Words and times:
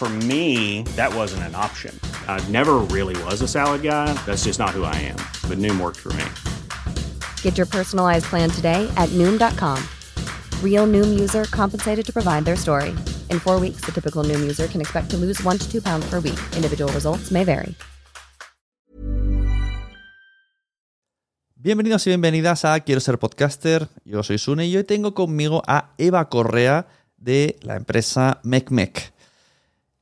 For 0.00 0.08
me, 0.08 0.80
that 0.96 1.14
wasn't 1.14 1.42
an 1.42 1.54
option. 1.54 1.92
I 2.26 2.40
never 2.48 2.76
really 2.88 3.22
was 3.24 3.42
a 3.42 3.46
salad 3.46 3.82
guy. 3.82 4.08
That's 4.24 4.44
just 4.48 4.58
not 4.58 4.70
who 4.70 4.84
I 4.84 4.96
am. 4.96 5.20
But 5.46 5.58
Noom 5.58 5.78
worked 5.78 5.98
for 5.98 6.08
me. 6.16 6.24
Get 7.42 7.58
your 7.58 7.68
personalized 7.68 8.24
plan 8.24 8.48
today 8.48 8.88
at 8.96 9.10
Noom.com. 9.10 9.76
Real 10.64 10.86
Noom 10.86 11.20
user 11.20 11.44
compensated 11.52 12.06
to 12.06 12.14
provide 12.14 12.46
their 12.46 12.56
story. 12.56 12.96
In 13.28 13.40
four 13.40 13.60
weeks, 13.60 13.84
the 13.84 13.92
typical 13.92 14.24
Noom 14.24 14.40
user 14.40 14.68
can 14.68 14.80
expect 14.80 15.10
to 15.10 15.18
lose 15.18 15.38
one 15.44 15.58
to 15.58 15.70
two 15.70 15.82
pounds 15.82 16.08
per 16.08 16.20
week. 16.20 16.40
Individual 16.56 16.90
results 16.94 17.30
may 17.30 17.44
vary. 17.44 17.74
Bienvenidos 21.56 22.06
y 22.06 22.10
bienvenidas 22.10 22.64
a 22.64 22.80
Quiero 22.80 23.02
ser 23.02 23.18
podcaster. 23.18 23.90
Yo 24.06 24.22
soy 24.22 24.38
Sune 24.38 24.64
y 24.66 24.78
hoy 24.78 24.84
tengo 24.84 25.12
conmigo 25.12 25.62
a 25.66 25.90
Eva 25.98 26.26
Correa 26.30 26.86
de 27.18 27.58
la 27.60 27.76
empresa 27.76 28.40
MecMec. 28.44 29.12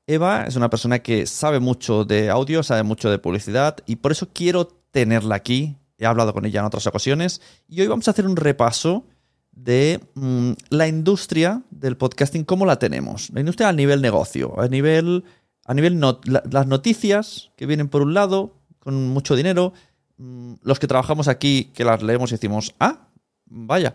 Eva 0.09 0.45
es 0.45 0.57
una 0.57 0.71
persona 0.71 1.01
que 1.01 1.27
sabe 1.27 1.61
mucho 1.61 2.07
de 2.07 2.31
audio, 2.31 2.63
sabe 2.63 2.83
mucho 2.83 3.11
de 3.11 3.19
publicidad 3.19 3.77
y 3.85 3.97
por 3.97 4.11
eso 4.11 4.31
quiero 4.33 4.67
tenerla 4.91 5.35
aquí. 5.35 5.77
He 5.99 6.07
hablado 6.07 6.33
con 6.33 6.47
ella 6.47 6.61
en 6.61 6.67
otras 6.67 6.87
ocasiones 6.87 7.43
y 7.69 7.83
hoy 7.83 7.89
vamos 7.89 8.09
a 8.09 8.13
hacer 8.13 8.27
un 8.27 8.37
repaso 8.37 9.05
de 9.53 10.01
mm, 10.15 10.53
la 10.71 10.89
industria 10.89 11.63
del 11.71 11.99
podcasting, 11.99 12.45
cómo 12.45 12.65
la 12.65 12.79
tenemos. 12.79 13.29
La 13.35 13.41
industria 13.41 13.69
a 13.69 13.73
nivel 13.75 14.01
negocio, 14.01 14.59
a 14.59 14.67
nivel, 14.67 15.25
a 15.67 15.75
nivel 15.75 16.01
las 16.01 16.67
noticias 16.67 17.51
que 17.55 17.67
vienen 17.67 17.91
por 17.91 18.01
un 18.01 18.15
lado, 18.15 18.55
con 18.79 19.09
mucho 19.09 19.37
dinero, 19.37 19.75
mm, 20.17 20.55
los 20.63 20.79
que 20.79 20.87
trabajamos 20.87 21.29
aquí, 21.29 21.71
que 21.75 21.85
las 21.85 22.03
leemos 22.03 22.31
y 22.31 22.37
decimos, 22.37 22.75
ah, 22.81 23.09
vaya, 23.45 23.95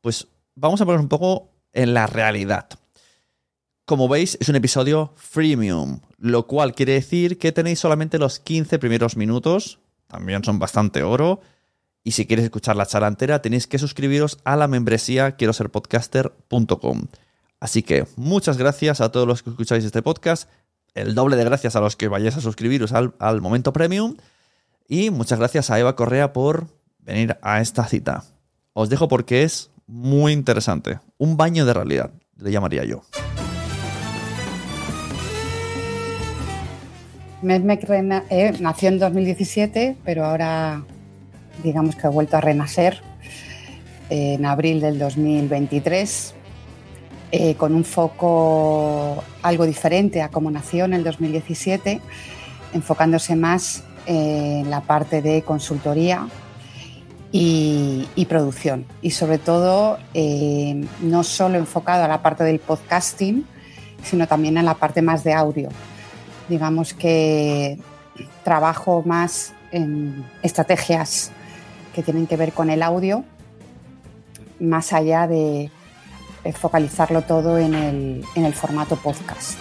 pues 0.00 0.28
vamos 0.54 0.80
a 0.80 0.84
poner 0.84 1.00
un 1.00 1.08
poco 1.08 1.50
en 1.72 1.92
la 1.92 2.06
realidad. 2.06 2.68
Como 3.90 4.06
veis, 4.06 4.38
es 4.40 4.48
un 4.48 4.54
episodio 4.54 5.12
freemium, 5.16 5.98
lo 6.16 6.46
cual 6.46 6.76
quiere 6.76 6.92
decir 6.92 7.38
que 7.38 7.50
tenéis 7.50 7.80
solamente 7.80 8.20
los 8.20 8.38
15 8.38 8.78
primeros 8.78 9.16
minutos, 9.16 9.80
también 10.06 10.44
son 10.44 10.60
bastante 10.60 11.02
oro, 11.02 11.40
y 12.04 12.12
si 12.12 12.24
quieres 12.24 12.44
escuchar 12.44 12.76
la 12.76 12.86
charla 12.86 13.08
entera, 13.08 13.42
tenéis 13.42 13.66
que 13.66 13.80
suscribiros 13.80 14.38
a 14.44 14.54
la 14.54 14.68
membresía 14.68 15.32
quiero 15.32 15.52
ser 15.52 15.70
podcaster.com. 15.70 17.08
Así 17.58 17.82
que 17.82 18.06
muchas 18.14 18.58
gracias 18.58 19.00
a 19.00 19.10
todos 19.10 19.26
los 19.26 19.42
que 19.42 19.50
escucháis 19.50 19.84
este 19.84 20.02
podcast, 20.02 20.48
el 20.94 21.16
doble 21.16 21.34
de 21.34 21.42
gracias 21.42 21.74
a 21.74 21.80
los 21.80 21.96
que 21.96 22.06
vayáis 22.06 22.36
a 22.36 22.40
suscribiros 22.40 22.92
al, 22.92 23.14
al 23.18 23.40
momento 23.40 23.72
premium, 23.72 24.18
y 24.86 25.10
muchas 25.10 25.40
gracias 25.40 25.68
a 25.68 25.80
Eva 25.80 25.96
Correa 25.96 26.32
por 26.32 26.68
venir 27.00 27.38
a 27.42 27.60
esta 27.60 27.84
cita. 27.86 28.22
Os 28.72 28.88
dejo 28.88 29.08
porque 29.08 29.42
es 29.42 29.72
muy 29.88 30.32
interesante. 30.32 31.00
Un 31.18 31.36
baño 31.36 31.66
de 31.66 31.74
realidad, 31.74 32.12
le 32.36 32.52
llamaría 32.52 32.84
yo. 32.84 33.02
Medmec 37.42 37.88
eh, 37.88 38.52
nació 38.60 38.90
en 38.90 38.98
2017, 38.98 39.96
pero 40.04 40.26
ahora 40.26 40.84
digamos 41.62 41.96
que 41.96 42.06
ha 42.06 42.10
vuelto 42.10 42.36
a 42.36 42.40
renacer 42.40 43.00
eh, 44.10 44.34
en 44.34 44.44
abril 44.44 44.80
del 44.80 44.98
2023 44.98 46.34
eh, 47.32 47.54
con 47.54 47.74
un 47.74 47.84
foco 47.84 49.24
algo 49.42 49.64
diferente 49.64 50.20
a 50.20 50.28
como 50.28 50.50
nació 50.50 50.84
en 50.84 50.92
el 50.94 51.04
2017, 51.04 52.00
enfocándose 52.74 53.36
más 53.36 53.84
en 54.04 54.68
la 54.68 54.82
parte 54.82 55.22
de 55.22 55.42
consultoría 55.42 56.28
y, 57.32 58.06
y 58.16 58.26
producción. 58.26 58.84
Y 59.00 59.12
sobre 59.12 59.38
todo, 59.38 59.98
no 61.00 61.22
solo 61.22 61.56
enfocado 61.56 62.04
a 62.04 62.08
la 62.08 62.20
parte 62.20 62.44
del 62.44 62.58
podcasting, 62.58 63.46
sino 64.02 64.26
también 64.26 64.58
en 64.58 64.64
la 64.64 64.74
parte 64.74 65.00
más 65.00 65.22
de 65.24 65.32
audio 65.32 65.68
digamos 66.50 66.92
que 66.92 67.78
trabajo 68.44 69.02
más 69.06 69.54
en 69.72 70.24
estrategias 70.42 71.30
que 71.94 72.02
tienen 72.02 72.26
que 72.26 72.36
ver 72.36 72.52
con 72.52 72.70
el 72.70 72.82
audio, 72.82 73.24
más 74.58 74.92
allá 74.92 75.26
de, 75.26 75.70
focalizarlo 76.54 77.22
todo 77.22 77.58
en 77.58 77.74
el, 77.74 78.54
formato 78.54 78.96
podcast. 78.96 79.58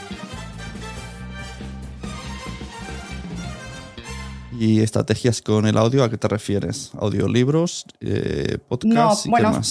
¿Y 4.58 4.82
estrategias 4.82 5.42
con 5.42 5.68
el 5.68 5.78
audio 5.78 6.04
a 6.04 6.10
qué 6.10 6.18
te 6.18 6.28
refieres? 6.28 6.92
¿Audiolibros? 7.00 7.86
Eh, 8.02 8.58
¿Podcasts? 8.68 9.26
No, 9.26 9.32
bueno, 9.32 9.62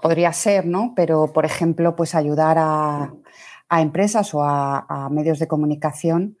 podría 0.00 0.32
ser, 0.32 0.64
¿no? 0.64 0.94
Pero, 0.96 1.32
por 1.34 1.44
ejemplo, 1.44 1.94
pues 1.94 2.14
ayudar 2.14 2.56
a, 2.58 3.12
empresas 3.70 4.32
o 4.32 4.42
a, 4.42 5.08
medios 5.10 5.38
de 5.38 5.48
comunicación 5.48 6.38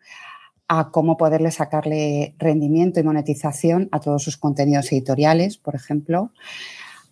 a 0.68 0.90
cómo 0.90 1.16
poderle 1.16 1.50
sacarle 1.50 2.34
rendimiento 2.38 3.00
y 3.00 3.02
monetización 3.02 3.88
a 3.90 4.00
todos 4.00 4.22
sus 4.22 4.36
contenidos 4.36 4.92
editoriales, 4.92 5.56
por 5.56 5.74
ejemplo, 5.74 6.30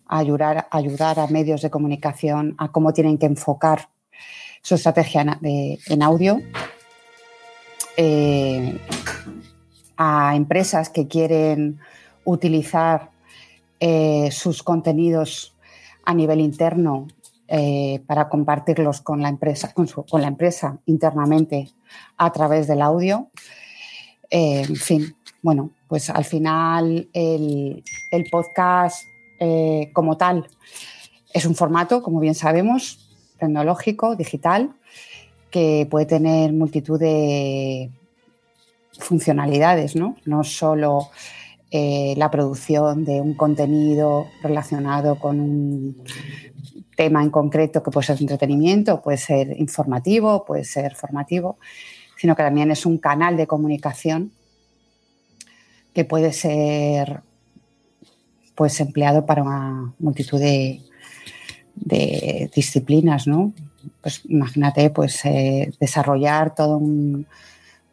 ayudar, 0.07 0.67
a 0.71 1.27
medios 1.27 1.61
de 1.61 1.69
comunicación 1.69 2.55
a 2.57 2.71
cómo 2.71 2.93
tienen 2.93 3.17
que 3.17 3.25
enfocar 3.25 3.89
su 4.61 4.75
estrategia 4.75 5.39
en, 5.41 6.01
audio, 6.03 6.39
eh, 7.97 8.79
a 9.97 10.35
empresas 10.35 10.89
que 10.89 11.07
quieren 11.07 11.79
utilizar 12.25 13.09
eh, 13.79 14.29
sus 14.31 14.63
contenidos 14.63 15.55
a 16.05 16.13
nivel 16.13 16.41
interno 16.41 17.07
eh, 17.49 18.03
para 18.05 18.27
compartirlos 18.27 18.99
con 18.99 19.21
la 19.21 19.29
empresa, 19.29 19.73
con, 19.73 19.87
la 20.21 20.27
empresa 20.27 20.79
internamente 20.85 21.69
a 22.17 22.29
través 22.33 22.67
del 22.67 22.81
audio. 22.81 23.29
Eh, 24.29 24.65
en 24.67 24.75
fin, 24.75 25.15
bueno, 25.41 25.71
pues 25.87 26.09
al 26.09 26.25
final 26.25 27.07
el, 27.13 27.83
podcast 28.29 29.05
eh, 29.39 29.91
como 29.93 30.17
tal 30.17 30.45
es 31.33 31.45
un 31.45 31.55
formato, 31.55 32.03
como 32.03 32.19
bien 32.19 32.35
sabemos, 32.35 33.15
tecnológico, 33.39 34.17
digital, 34.17 34.75
que 35.49 35.87
puede 35.89 36.05
tener 36.05 36.51
multitud 36.51 36.99
de 36.99 37.91
funcionalidades, 38.99 39.95
¿no? 39.95 40.17
No 40.25 40.43
solo 40.43 41.11
la 41.71 42.31
producción 42.31 43.03
de 43.03 43.19
un 43.19 43.33
contenido 43.33 44.25
relacionado 44.41 45.19
con 45.19 45.39
un 45.39 45.97
tema 46.97 47.21
en 47.23 47.29
concreto 47.29 47.81
que 47.81 47.91
puede 47.91 48.07
ser 48.07 48.19
entretenimiento, 48.19 49.01
puede 49.01 49.17
ser 49.17 49.57
informativo, 49.57 50.43
puede 50.43 50.65
ser 50.65 50.95
formativo, 50.95 51.57
sino 52.17 52.35
que 52.35 52.43
también 52.43 52.71
es 52.71 52.85
un 52.85 52.97
canal 52.97 53.37
de 53.37 53.47
comunicación 53.47 54.31
que 55.93 56.03
puede 56.03 56.33
ser 56.33 57.21
pues 58.55 58.79
empleado 58.79 59.25
para 59.25 59.43
una 59.43 59.93
multitud 59.99 60.39
de, 60.39 60.81
disciplinas, 62.55 63.27
¿no? 63.27 63.53
Pues 64.01 64.21
imagínate, 64.25 64.89
pues 64.89 65.23
eh, 65.25 65.71
desarrollar 65.79 66.55
todo 66.55 66.81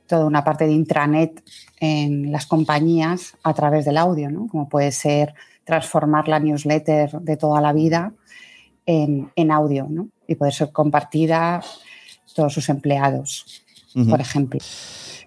toda 0.07 0.27
una 0.27 0.43
parte 0.43 0.67
de 0.67 0.73
intranet 0.73 1.43
en 1.81 2.33
las 2.33 2.47
compañías 2.47 3.37
a 3.43 3.53
través 3.53 3.85
del 3.85 3.99
audio, 3.99 4.31
¿no? 4.31 4.49
Como 4.49 4.69
puede 4.69 4.91
ser 4.91 5.35
transformar 5.65 6.29
la 6.29 6.41
newsletter 6.41 7.21
de 7.21 7.37
toda 7.37 7.61
la 7.61 7.73
vida 7.73 8.13
en, 8.87 9.51
audio, 9.51 9.87
¿no? 9.89 10.09
Y 10.27 10.35
poder 10.35 10.55
ser 10.55 10.73
compartida 10.73 11.63
todos 12.35 12.53
sus 12.53 12.69
empleados, 12.69 13.63
por 14.09 14.21
ejemplo. 14.21 14.61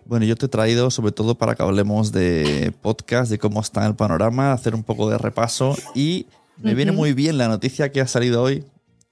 Bueno, 0.05 0.25
yo 0.25 0.35
te 0.35 0.45
he 0.45 0.49
traído 0.49 0.89
sobre 0.89 1.11
todo 1.11 1.35
para 1.35 1.55
que 1.55 1.63
hablemos 1.63 2.11
de 2.11 2.73
podcast, 2.81 3.29
de 3.29 3.37
cómo 3.37 3.59
está 3.59 3.85
el 3.85 3.95
panorama, 3.95 4.53
hacer 4.53 4.73
un 4.73 4.83
poco 4.83 5.09
de 5.09 5.17
repaso 5.17 5.75
y 5.93 6.27
me 6.57 6.73
viene 6.73 6.91
muy 6.91 7.13
bien 7.13 7.37
la 7.37 7.47
noticia 7.47 7.91
que 7.91 8.01
ha 8.01 8.07
salido 8.07 8.41
hoy 8.41 8.63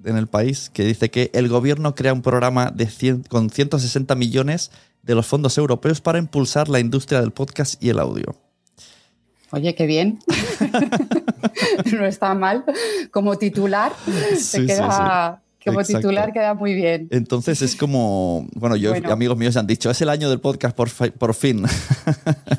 en 0.04 0.18
el 0.18 0.28
país, 0.28 0.70
que 0.74 0.84
dice 0.84 1.12
que 1.12 1.32
el 1.34 1.48
gobierno 1.48 1.96
crea 1.96 2.14
un 2.14 2.22
programa 2.22 2.72
de 2.72 2.90
con 3.30 3.50
160 3.50 4.16
millones 4.16 4.72
de 5.04 5.16
los 5.16 5.26
fondos 5.26 5.58
europeos 5.58 6.02
para 6.02 6.18
impulsar 6.18 6.70
la 6.70 6.80
industria 6.80 7.22
del 7.22 7.32
podcast 7.32 7.82
y 7.84 7.90
el 7.90 8.00
audio. 8.00 8.36
Oye, 9.52 9.76
qué 9.76 9.86
bien. 9.86 10.20
no 11.98 12.06
está 12.06 12.34
mal. 12.34 12.66
Como 13.12 13.38
titular, 13.38 13.94
se 14.38 14.66
queda, 14.66 15.42
como 15.64 15.84
titular 15.84 16.34
queda 16.34 16.54
muy 16.54 16.74
bien. 16.74 17.08
Entonces 17.12 17.62
es 17.62 17.76
como, 17.76 18.48
bueno, 18.54 18.76
yo 18.76 18.94
amigos 19.12 19.38
míos 19.38 19.58
han 19.58 19.68
dicho, 19.68 19.90
es 19.90 20.02
el 20.02 20.10
año 20.10 20.30
del 20.30 20.40
podcast 20.40 20.76
por, 20.76 20.90
por 21.14 21.34
fin. 21.34 21.64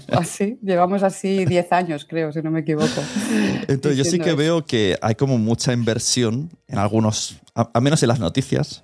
Así, 0.08 0.58
llevamos 0.62 1.02
así 1.02 1.44
10 1.44 1.72
años, 1.72 2.06
creo, 2.08 2.32
si 2.32 2.40
no 2.42 2.50
me 2.50 2.60
equivoco. 2.60 3.02
Entonces 3.68 3.98
yo 3.98 4.04
sí 4.04 4.18
que 4.18 4.34
veo 4.34 4.64
que 4.64 4.96
hay 5.02 5.14
como 5.14 5.38
mucha 5.38 5.72
inversión 5.72 6.50
en 6.68 6.78
algunos, 6.78 7.40
al 7.54 7.82
menos 7.82 8.02
en 8.02 8.08
las 8.08 8.20
noticias. 8.20 8.82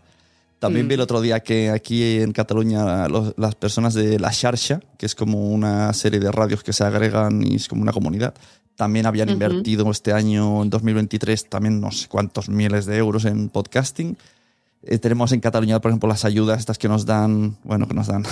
También 0.63 0.87
vi 0.87 0.95
el 0.95 1.01
mm. 1.01 1.03
otro 1.03 1.21
día 1.21 1.41
que 1.41 1.71
aquí 1.71 2.21
en 2.21 2.31
Cataluña 2.31 3.09
las 3.09 3.55
personas 3.57 3.95
de 3.95 4.21
La 4.21 4.33
Xarxa, 4.33 4.79
que 4.97 5.07
es 5.07 5.17
como 5.17 5.51
una 5.51 5.93
serie 5.93 6.21
de 6.21 6.31
radios 6.31 6.63
que 6.63 6.73
se 6.73 6.85
agregan 6.85 7.45
y 7.45 7.57
es 7.57 7.67
como 7.67 7.83
una 7.83 7.91
comunidad, 7.91 8.33
también 8.77 9.07
habían 9.07 9.29
invertido 9.29 9.91
este 9.91 10.13
año, 10.13 10.63
en 10.63 10.71
2023, 10.71 11.49
también 11.49 11.81
no 11.81 11.91
sé 11.91 12.07
cuántos 12.07 12.49
miles 12.49 12.87
de 12.87 12.97
euros 12.97 13.25
en 13.25 13.49
podcasting. 13.49 14.17
Eh, 14.85 14.99
tenemos 14.99 15.33
en 15.33 15.41
Cataluña, 15.41 15.81
por 15.81 15.91
ejemplo, 15.91 16.09
las 16.09 16.25
ayudas 16.25 16.61
estas 16.61 16.79
que 16.79 16.87
nos 16.87 17.07
dan, 17.07 17.57
bueno, 17.65 17.89
que 17.89 17.95
nos 17.95 18.07
dan. 18.07 18.23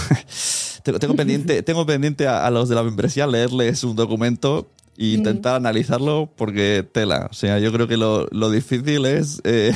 tengo, 0.85 1.17
pendiente, 1.17 1.63
tengo 1.65 1.85
pendiente 1.85 2.29
a, 2.29 2.49
los 2.51 2.69
de 2.69 2.77
la 2.77 2.85
membresía 2.85 3.27
leerles 3.27 3.83
un 3.83 3.97
documento 3.97 4.71
e 4.97 5.07
intentar 5.07 5.57
analizarlo 5.57 6.31
porque 6.37 6.89
tela. 6.93 7.27
O 7.29 7.35
sea, 7.35 7.59
yo 7.59 7.73
creo 7.73 7.89
que 7.89 7.97
lo, 7.97 8.51
difícil 8.51 9.05
es 9.07 9.41
eh, 9.43 9.75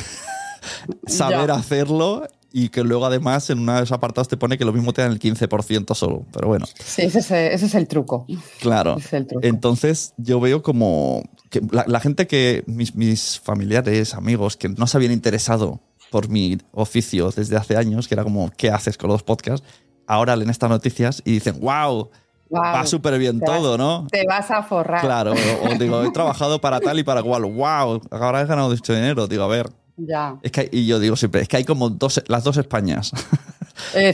saber 1.05 1.51
hacerlo 1.51 2.25
y 2.57 2.69
que 2.69 2.85
luego 2.85 3.05
además 3.05 3.49
en 3.49 3.59
una 3.59 3.75
de 3.75 3.83
esos 3.83 3.91
apartados 3.91 4.29
te 4.29 4.37
pone 4.37 4.57
que 4.57 4.63
lo 4.63 4.71
mismo 4.71 4.93
te 4.93 5.01
dan 5.01 5.11
el 5.11 5.19
15% 5.19 5.93
solo. 5.93 6.25
Pero 6.31 6.47
bueno. 6.47 6.65
Sí, 6.81 7.01
ese 7.01 7.53
es, 7.53 7.75
el 7.75 7.85
truco. 7.85 8.25
Claro. 8.61 8.95
Entonces 9.41 10.13
yo 10.15 10.39
veo 10.39 10.63
como 10.63 11.21
que 11.49 11.61
la, 11.69 11.99
gente 11.99 12.27
que, 12.27 12.63
mis, 12.65 12.95
mis, 12.95 13.41
familiares, 13.41 14.13
amigos, 14.13 14.55
que 14.55 14.69
no 14.69 14.87
se 14.87 14.95
habían 14.95 15.11
interesado 15.11 15.81
por 16.11 16.29
mi 16.29 16.57
oficio 16.71 17.29
desde 17.29 17.57
hace 17.57 17.75
años, 17.75 18.07
que 18.07 18.13
era 18.13 18.23
como, 18.23 18.49
¿qué 18.55 18.69
haces 18.69 18.97
con 18.97 19.09
los 19.09 19.21
podcasts? 19.21 19.67
Ahora 20.07 20.37
leen 20.37 20.49
estas 20.49 20.69
noticias 20.69 21.21
y 21.25 21.33
dicen, 21.33 21.59
wow. 21.59 22.09
va 22.55 22.85
súper 22.85 23.19
bien 23.19 23.41
todo, 23.41 23.77
¿no? 23.77 24.07
Te 24.09 24.25
vas 24.25 24.49
a 24.49 24.63
forrar. 24.63 25.01
Claro, 25.01 25.33
o, 25.33 25.75
digo, 25.77 26.05
he 26.05 26.11
trabajado 26.13 26.61
para 26.61 26.79
tal 26.79 26.99
y 26.99 27.03
para 27.03 27.21
cual. 27.21 27.43
¡Wow! 27.43 27.99
Ahora 28.11 28.39
he 28.39 28.45
ganado 28.45 28.69
mucho 28.69 28.95
dinero. 28.95 29.27
Digo, 29.27 29.43
a 29.43 29.47
ver, 29.47 29.69
ya. 29.97 30.39
Es 30.41 30.51
que, 30.51 30.69
y 30.71 30.85
yo 30.85 30.99
digo 30.99 31.15
siempre, 31.15 31.41
es 31.41 31.47
que 31.47 31.57
hay 31.57 31.63
como 31.63 31.89
dos, 31.89 32.21
las 32.27 32.43
dos 32.43 32.57
Españas. 32.57 33.11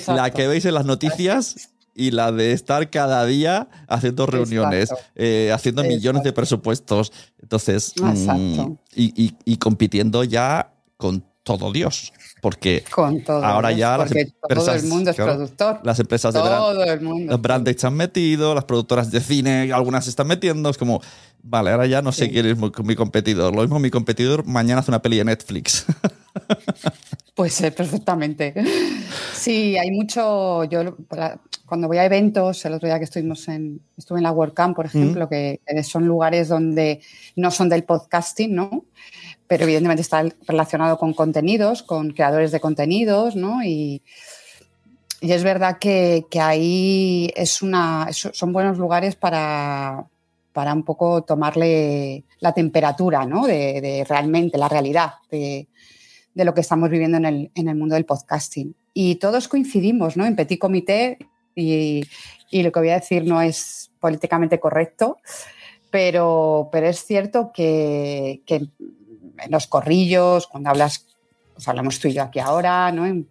la 0.08 0.32
que 0.32 0.48
veis 0.48 0.66
en 0.66 0.74
las 0.74 0.86
noticias 0.86 1.70
y 1.94 2.12
la 2.12 2.32
de 2.32 2.54
estar 2.54 2.90
cada 2.90 3.26
día 3.26 3.68
haciendo 3.88 4.26
reuniones, 4.26 4.90
eh, 5.16 5.52
haciendo 5.54 5.84
millones 5.84 6.24
de 6.24 6.34
presupuestos. 6.34 7.12
Entonces, 7.42 7.94
mm, 8.02 8.74
y, 8.96 9.36
y, 9.46 9.58
compitiendo 9.58 10.24
ya 10.24 10.74
con 10.98 11.24
todo 11.44 11.72
Dios. 11.72 12.14
Porque 12.42 12.84
ahora 13.28 13.72
ya 13.72 13.98
las 14.00 14.12
empresas, 14.12 14.66
todo 14.66 14.74
el 14.74 14.84
mundo 14.86 15.12
es 15.12 15.16
productor. 15.16 15.80
Las 15.84 16.00
empresas 16.00 16.34
de 16.34 16.40
todo 16.40 16.84
el 16.84 17.02
mundo. 17.02 17.32
Los 17.32 17.42
brands 17.42 17.70
están 17.70 17.94
metidos, 17.94 18.56
las 18.56 18.64
productoras 18.64 19.12
de 19.12 19.22
cine, 19.22 19.72
algunas 19.72 20.06
se 20.06 20.10
están 20.10 20.26
metiendo. 20.28 20.70
Es 20.70 20.78
como, 20.78 21.02
vale, 21.44 21.70
ahora 21.70 21.86
ya 21.86 22.02
no 22.02 22.12
sé 22.12 22.32
quién 22.32 22.48
es 22.48 22.58
mi, 22.58 22.96
competidor. 22.96 23.56
Lo 23.56 23.62
mismo 23.62 23.78
mi 23.78 23.92
competidor 23.92 24.46
mañana 24.46 24.80
hace 24.80 24.90
una 24.90 25.02
peli 25.02 25.18
de 25.18 25.26
Netflix. 25.26 25.86
Pues 27.34 27.60
perfectamente. 27.76 28.54
Sí, 29.34 29.78
hay 29.78 29.90
mucho. 29.92 30.66
Yo 30.66 30.98
cuando 31.66 31.88
voy 31.88 31.98
a 31.98 32.06
eventos, 32.06 32.64
el 32.66 32.74
otro 32.74 32.88
día 32.88 33.00
que 33.00 33.06
estuvimos 33.06 33.48
en, 33.48 33.82
estuve 33.98 34.20
en 34.20 34.24
la 34.24 34.32
WordCamp, 34.32 34.76
por 34.76 34.86
ejemplo, 34.86 35.28
que 35.30 35.60
son 35.84 36.06
lugares 36.06 36.50
donde 36.50 37.02
no 37.36 37.50
son 37.50 37.70
del 37.70 37.84
podcasting, 37.84 38.54
¿no? 38.54 38.86
Pero 39.52 39.66
evidentemente 39.66 40.02
está 40.02 40.24
relacionado 40.48 40.98
con 40.98 41.14
contenidos, 41.14 41.84
con 41.84 42.12
creadores 42.12 42.54
de 42.54 42.62
contenidos, 42.62 43.36
¿no? 43.36 43.62
Y, 43.62 44.02
es 45.20 45.44
verdad 45.44 45.78
que, 45.78 46.26
ahí 46.40 47.30
es 47.36 47.62
una, 47.62 48.08
son 48.14 48.54
buenos 48.54 48.78
lugares 48.78 49.18
para, 49.18 50.08
para 50.54 50.74
un 50.74 50.84
poco 50.84 51.24
tomarle 51.24 52.24
la 52.40 52.54
temperatura, 52.54 53.26
¿no? 53.26 53.46
De, 53.46 54.06
realmente 54.08 54.58
la 54.58 54.70
realidad 54.70 55.16
de, 55.30 55.68
lo 56.34 56.54
que 56.54 56.62
estamos 56.62 56.90
viviendo 56.90 57.18
en 57.18 57.26
el, 57.26 57.52
en 57.54 57.68
el, 57.68 57.76
mundo 57.76 57.96
del 57.96 58.06
podcasting. 58.06 58.74
Y 58.94 59.16
todos 59.16 59.50
coincidimos, 59.50 60.16
¿no? 60.16 60.26
En 60.26 60.38
petit 60.38 60.62
comité, 60.62 61.18
y, 61.56 62.04
lo 62.54 62.72
que 62.72 62.80
voy 62.80 62.90
a 62.92 63.02
decir 63.02 63.26
no 63.26 63.42
es 63.42 63.92
políticamente 64.00 64.62
correcto, 64.62 65.18
pero, 65.90 66.70
pero 66.72 66.88
es 66.88 67.04
cierto 67.04 67.52
que, 67.54 68.44
que 68.46 68.70
en 69.38 69.52
los 69.52 69.68
corrillos, 69.68 70.48
cuando 70.48 70.70
hablas, 70.70 71.06
pues 71.54 71.68
hablamos 71.68 72.00
tú 72.00 72.08
y 72.08 72.14
yo 72.14 72.24
aquí 72.24 72.40
ahora, 72.40 72.92
¿no? 72.92 73.06
En 73.06 73.28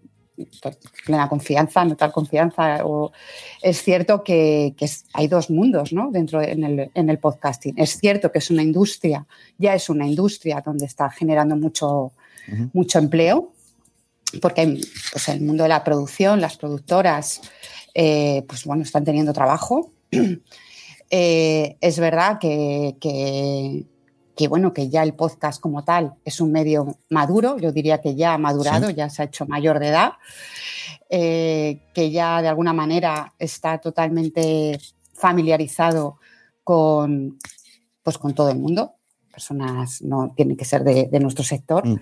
plena 1.04 1.28
confianza, 1.28 1.84
no 1.84 1.96
tal 1.96 2.12
confianza. 2.12 2.84
O, 2.84 3.12
es 3.62 3.82
cierto 3.82 4.22
que, 4.22 4.74
hay 5.12 5.28
dos 5.28 5.50
mundos 5.50 5.92
¿no? 5.92 6.10
dentro 6.10 6.40
en 6.42 6.64
el, 6.64 6.90
en 6.94 7.10
el, 7.10 7.18
podcasting. 7.18 7.74
Es 7.76 7.98
cierto 7.98 8.30
que 8.32 8.38
es 8.38 8.50
una 8.50 8.62
industria, 8.62 9.26
ya 9.58 9.74
es 9.74 9.88
una 9.88 10.06
industria 10.06 10.62
donde 10.64 10.86
está 10.86 11.10
generando 11.10 11.56
mucho, 11.56 12.12
mucho 12.72 12.98
empleo, 12.98 13.52
porque 14.40 14.80
pues, 15.12 15.28
el 15.28 15.40
mundo 15.40 15.64
de 15.64 15.68
la 15.68 15.84
producción, 15.84 16.40
las 16.40 16.56
productoras, 16.56 17.40
eh, 17.94 18.44
pues 18.48 18.64
bueno, 18.64 18.82
están 18.82 19.04
teniendo 19.04 19.32
trabajo. 19.32 19.92
Eh, 21.12 21.76
es 21.80 21.98
verdad 21.98 22.38
que, 22.38 22.94
que 23.00 23.84
bueno, 24.48 24.72
que 24.72 24.88
ya 24.88 25.02
el 25.02 25.14
podcast 25.14 25.60
como 25.60 25.84
tal 25.84 26.14
es 26.24 26.40
un 26.40 26.52
medio 26.52 26.96
maduro, 27.08 27.58
yo 27.58 27.72
diría 27.72 28.00
que 28.00 28.14
ya 28.14 28.34
ha 28.34 28.38
madurado, 28.38 28.90
ya 28.90 29.08
se 29.10 29.22
ha 29.22 29.24
hecho 29.26 29.46
mayor 29.46 29.78
de 29.78 29.88
edad, 29.88 30.12
eh, 31.08 31.80
que 31.92 32.10
ya 32.10 32.42
de 32.42 32.48
alguna 32.48 32.72
manera 32.72 33.34
está 33.38 33.78
totalmente 33.78 34.78
familiarizado 35.14 36.18
con, 36.64 37.38
pues, 38.02 38.18
con 38.18 38.34
todo 38.34 38.50
el 38.50 38.58
mundo. 38.58 38.94
Personas 39.32 40.02
no 40.02 40.32
tienen 40.36 40.56
que 40.56 40.64
ser 40.64 40.84
de, 40.84 41.20
nuestro 41.20 41.44
sector. 41.44 41.86
Mm. 41.86 42.00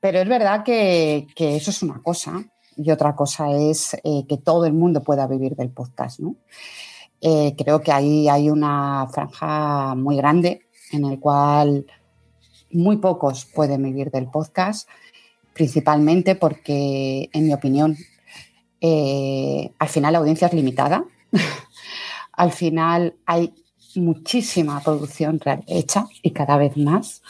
Pero 0.00 0.18
es 0.20 0.28
verdad 0.28 0.64
que, 0.64 1.26
eso 1.36 1.70
es 1.70 1.82
una 1.82 2.02
cosa 2.02 2.44
y 2.76 2.90
otra 2.90 3.14
cosa 3.14 3.50
es 3.52 3.94
eh, 4.02 4.24
que 4.28 4.38
todo 4.38 4.66
el 4.66 4.72
mundo 4.72 5.02
pueda 5.02 5.26
vivir 5.26 5.54
del 5.54 5.70
podcast. 5.70 6.20
Eh, 7.20 7.54
creo 7.56 7.80
que 7.80 7.92
ahí 7.92 8.28
hay 8.28 8.50
una 8.50 9.06
franja 9.12 9.94
muy 9.94 10.16
grande 10.16 10.62
en 10.92 11.04
el 11.04 11.18
cual 11.18 11.86
muy 12.70 12.96
pocos 12.98 13.44
pueden 13.44 13.82
vivir 13.82 14.10
del 14.10 14.28
podcast, 14.28 14.88
principalmente 15.52 16.34
porque, 16.34 17.28
en 17.32 17.46
mi 17.46 17.52
opinión, 17.52 17.96
eh, 18.80 19.72
al 19.78 19.88
final 19.88 20.12
la 20.12 20.18
audiencia 20.18 20.48
es 20.48 20.54
limitada. 20.54 21.04
al 22.32 22.52
final 22.52 23.14
hay 23.26 23.54
muchísima 23.94 24.80
producción 24.80 25.38
hecha 25.66 26.06
y 26.22 26.30
cada 26.30 26.56
vez 26.56 26.76
más, 26.76 27.22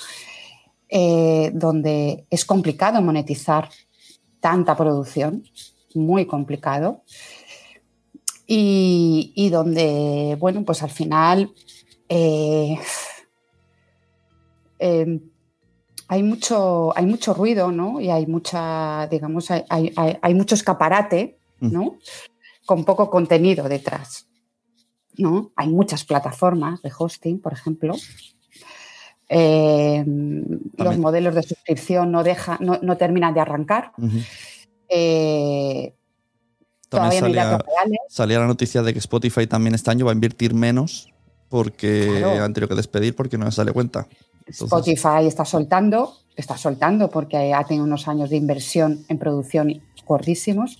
eh, 0.88 1.50
donde 1.54 2.26
es 2.30 2.44
complicado 2.44 3.02
monetizar 3.02 3.68
tanta 4.40 4.76
producción, 4.76 5.44
muy 5.94 6.26
complicado, 6.26 7.02
y, 8.54 9.48
donde, 9.50 10.36
bueno, 10.38 10.62
pues 10.64 10.82
al 10.82 10.90
final 10.90 11.54
eh, 12.08 12.78
Em, 14.84 15.20
hay, 16.08 16.24
mucho, 16.24 16.92
hay 16.96 17.06
mucho 17.06 17.32
ruido, 17.34 17.70
¿no? 17.70 18.00
Y 18.00 18.10
hay 18.10 18.26
mucha, 18.26 19.06
digamos, 19.06 19.48
hay, 19.48 20.34
mucho 20.34 20.56
escaparate, 20.56 21.38
¿no? 21.60 21.98
Con 22.66 22.84
poco 22.84 23.08
contenido 23.08 23.68
detrás, 23.68 24.26
¿no? 25.16 25.52
Hay 25.54 25.68
muchas 25.68 26.04
plataformas 26.04 26.82
de 26.82 26.90
hosting, 26.98 27.40
por 27.40 27.52
ejemplo, 27.52 27.94
eh, 29.28 30.04
los 30.76 30.98
modelos 30.98 31.36
de 31.36 31.44
suscripción 31.44 32.10
no, 32.10 32.24
deja, 32.24 32.58
no, 32.60 32.80
no 32.82 32.96
terminan 32.96 33.34
de 33.34 33.40
arrancar. 33.40 33.92
Eh, 34.88 35.94
también 36.88 37.22
salía, 38.08 38.40
la 38.40 38.46
noticia 38.48 38.82
de 38.82 38.92
que 38.92 38.98
Spotify 38.98 39.46
también 39.46 39.76
este 39.76 39.92
año 39.92 40.06
va 40.06 40.10
a 40.10 40.14
invertir 40.14 40.54
menos 40.54 41.08
porque 41.48 42.24
han 42.24 42.52
tenido 42.52 42.68
que 42.68 42.74
despedir 42.74 43.14
porque 43.14 43.38
no 43.38 43.44
les 43.44 43.54
sale 43.54 43.72
cuenta. 43.72 44.08
Spotify 44.46 45.26
está 45.26 45.44
soltando, 45.44 46.16
está 46.36 46.56
soltando 46.56 47.08
porque 47.10 47.52
ha 47.52 47.64
tenido 47.64 47.84
unos 47.84 48.08
años 48.08 48.30
de 48.30 48.36
inversión 48.36 49.04
en 49.08 49.18
producción 49.18 49.82
gordísimos, 50.06 50.78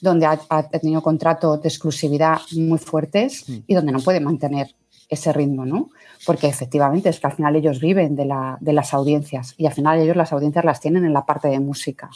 donde 0.00 0.26
ha, 0.26 0.62
tenido 0.68 1.02
contratos 1.02 1.62
de 1.62 1.68
exclusividad 1.68 2.40
muy 2.52 2.78
fuertes 2.78 3.48
mm. 3.48 3.56
y 3.66 3.74
donde 3.74 3.92
no 3.92 4.00
puede 4.00 4.20
mantener 4.20 4.74
ese 5.08 5.32
ritmo, 5.32 5.66
¿no? 5.66 5.90
Porque 6.26 6.46
efectivamente 6.46 7.10
es 7.10 7.20
que 7.20 7.26
al 7.26 7.34
final 7.34 7.54
ellos 7.54 7.80
viven 7.80 8.16
de, 8.16 8.26
de 8.60 8.72
las 8.72 8.94
audiencias 8.94 9.54
y 9.58 9.66
al 9.66 9.72
final 9.74 10.00
ellos 10.00 10.16
las 10.16 10.32
audiencias 10.32 10.64
las 10.64 10.80
tienen 10.80 11.04
en 11.04 11.12
la 11.12 11.26
parte 11.26 11.48
de 11.48 11.60
música 11.60 12.08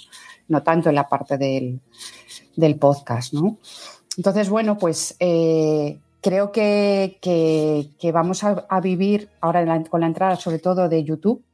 no 0.48 0.62
tanto 0.62 0.88
en 0.88 0.94
la 0.94 1.08
parte 1.08 1.38
del, 1.38 1.80
podcast, 2.78 3.32
¿no? 3.32 3.58
Entonces, 4.16 4.48
bueno, 4.48 4.78
pues 4.78 5.16
eh, 5.18 5.98
creo 6.26 6.50
que, 6.50 7.20
vamos 8.12 8.42
a, 8.42 8.80
vivir 8.80 9.28
ahora 9.40 9.84
con 9.84 10.00
la 10.00 10.08
entrada 10.08 10.34
sobre 10.34 10.58
todo 10.58 10.88
de 10.88 11.04
YouTube 11.04 11.44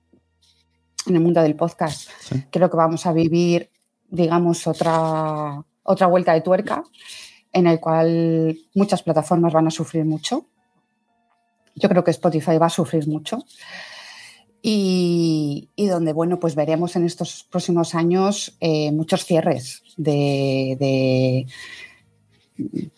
en 1.06 1.14
el 1.14 1.20
mundo 1.20 1.42
del 1.42 1.56
podcast, 1.56 2.08
creo 2.50 2.70
que 2.70 2.76
vamos 2.78 3.04
a 3.04 3.12
vivir, 3.12 3.68
digamos, 4.08 4.66
otra, 4.66 5.62
otra 5.82 6.06
vuelta 6.06 6.32
de 6.32 6.40
tuerca 6.40 6.84
en 7.52 7.66
el 7.66 7.80
cual 7.80 8.56
muchas 8.74 9.02
plataformas 9.02 9.52
van 9.52 9.66
a 9.66 9.70
sufrir 9.70 10.06
mucho. 10.06 10.46
Yo 11.74 11.90
creo 11.90 12.02
que 12.02 12.12
Spotify 12.12 12.56
va 12.56 12.66
a 12.66 12.70
sufrir 12.70 13.06
mucho 13.06 13.44
y, 14.62 15.68
donde, 15.76 16.14
bueno, 16.14 16.40
pues 16.40 16.54
veremos 16.54 16.96
en 16.96 17.04
estos 17.04 17.44
próximos 17.44 17.94
años 17.94 18.56
eh, 18.60 18.90
muchos 18.90 19.26
cierres 19.26 19.82
de, 19.98 21.46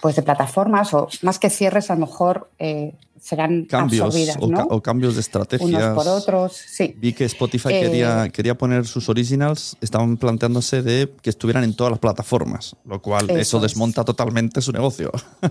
pues 0.00 0.16
de 0.16 0.22
plataformas 0.22 0.92
o 0.94 1.08
más 1.22 1.38
que 1.38 1.50
cierres, 1.50 1.90
a 1.90 1.94
lo 1.94 2.06
mejor 2.06 2.50
eh, 2.58 2.94
serán 3.20 3.64
cambios 3.64 4.02
absorbidas, 4.02 4.36
o, 4.68 4.82
cambios 4.82 5.14
de 5.14 5.20
estrategias. 5.20 5.68
Unos 5.68 5.94
por 5.94 6.08
otros, 6.08 6.52
sí. 6.52 6.94
Vi 6.98 7.12
que 7.12 7.24
Spotify 7.24 7.68
quería, 7.68 8.26
eh, 8.26 8.30
quería 8.30 8.56
poner 8.56 8.86
sus 8.86 9.08
originals, 9.08 9.76
estaban 9.80 10.16
planteándose 10.16 10.82
de 10.82 11.12
que 11.22 11.30
estuvieran 11.30 11.64
en 11.64 11.74
todas 11.74 11.90
las 11.90 12.00
plataformas, 12.00 12.76
lo 12.84 13.00
cual 13.00 13.30
eso, 13.30 13.60
desmonta 13.60 14.04
totalmente 14.04 14.60
su 14.60 14.72
negocio. 14.72 15.10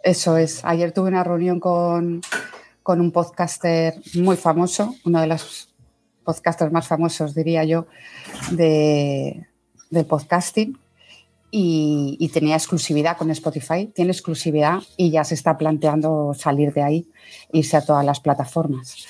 Eso 0.00 0.36
es. 0.36 0.64
Ayer 0.64 0.92
tuve 0.92 1.08
una 1.08 1.24
reunión 1.24 1.58
con 1.58 2.22
con 2.88 3.02
un 3.02 3.12
podcaster 3.12 4.00
muy 4.14 4.38
famoso, 4.38 4.94
uno 5.04 5.20
de 5.20 5.26
los 5.26 5.68
podcasters 6.24 6.72
más 6.72 6.88
famosos, 6.88 7.34
diría 7.34 7.62
yo, 7.62 7.86
de, 8.50 9.46
del 9.90 10.06
podcasting. 10.06 10.78
Y, 11.50 12.30
tenía 12.32 12.56
exclusividad 12.56 13.16
con 13.16 13.30
Spotify, 13.30 13.90
tiene 13.94 14.12
exclusividad 14.12 14.82
y 14.96 15.10
ya 15.10 15.24
se 15.24 15.34
está 15.34 15.56
planteando 15.56 16.34
salir 16.34 16.74
de 16.74 16.82
ahí, 16.82 17.08
irse 17.52 17.76
a 17.76 17.84
todas 17.84 18.04
las 18.04 18.20
plataformas. 18.20 19.06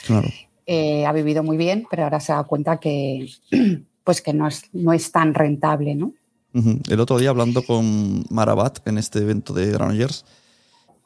Eh, 0.67 1.05
ha 1.05 1.13
vivido 1.13 1.43
muy 1.43 1.57
bien, 1.57 1.87
pero 1.91 2.05
ahora 2.05 2.21
se 2.21 2.33
da 2.33 2.45
cuenta 2.45 2.79
que, 2.79 3.29
pues 4.05 4.23
que 4.23 4.33
no, 4.33 4.47
es, 4.47 4.63
no 4.73 4.93
es 4.93 5.11
tan 5.11 5.35
rentable. 5.35 5.95
¿no? 5.95 6.13
El 6.53 7.01
otro 7.01 7.19
día 7.19 7.31
hablando 7.31 7.63
con 7.63 8.25
Marabat 8.31 8.87
en 8.87 8.99
este 8.99 9.19
evento 9.19 9.53
de 9.53 9.71
Granollers, 9.71 10.25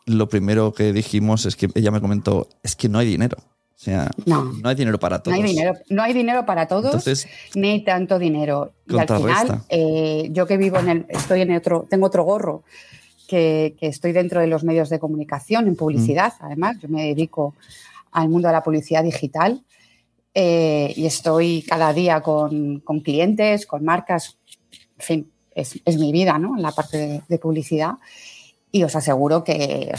lo 0.07 0.29
primero 0.29 0.73
que 0.73 0.93
dijimos 0.93 1.47
es 1.47 1.57
que 1.57 1.69
ella 1.75 1.91
me 1.91 2.01
comentó, 2.01 2.49
es 2.63 2.77
que 2.77 2.89
no 2.89 2.99
hay 2.99 3.07
dinero. 3.07 3.39
O 3.83 3.85
sea, 3.85 4.09
no, 4.27 4.53
hay 4.63 4.77
dinero 4.77 5.01
para 5.01 5.25
todos. 5.25 5.37
No 5.37 5.43
hay 5.43 5.51
dinero, 5.51 5.75
no 5.89 6.03
hay 6.05 6.13
dinero 6.13 6.47
para 6.47 6.69
todos, 6.69 7.05
ni 7.57 7.83
tanto 7.83 8.21
dinero. 8.21 8.75
Y 8.89 8.97
al 8.97 9.09
final, 9.09 9.65
eh, 9.69 10.29
yo 10.31 10.47
que 10.47 10.57
vivo 10.57 10.79
en 10.79 10.89
el, 10.89 11.07
estoy 11.09 11.41
en 11.41 11.53
otro, 11.53 11.89
tengo 11.91 12.07
otro 12.07 12.23
gorro, 12.23 12.63
que, 13.27 13.75
estoy 13.81 14.13
dentro 14.13 14.41
de 14.41 14.47
los 14.47 14.63
medios 14.63 14.89
de 14.89 15.01
comunicación, 15.01 15.67
en 15.67 15.75
publicidad, 15.75 16.33
mm. 16.35 16.45
además, 16.45 16.77
yo 16.81 16.89
me 16.89 17.07
dedico 17.07 17.57
al 18.13 18.29
mundo 18.29 18.47
de 18.47 18.53
la 18.55 18.63
publicidad 18.63 19.03
digital 19.03 19.65
eh, 20.33 20.93
y 20.95 21.05
estoy 21.05 21.65
cada 21.67 21.93
día 21.93 22.21
con, 22.21 22.83
clientes, 23.03 23.67
con 23.67 23.83
marcas, 23.83 24.39
en 24.99 25.05
fin, 25.05 25.33
es, 25.57 25.99
mi 25.99 26.13
vida, 26.13 26.39
¿no? 26.39 26.57
En 26.57 26.63
la 26.63 26.71
parte 26.71 27.23
de 27.27 27.39
publicidad 27.41 27.95
y 28.75 28.83
os 28.85 28.97
aseguro 28.97 29.45
que, 29.45 29.93